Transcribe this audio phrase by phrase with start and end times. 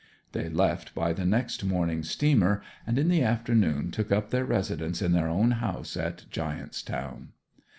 [0.31, 4.99] They left by the next morning steamer, and in the afternoon took up their residence
[4.99, 7.33] in their own house at Giant's Town.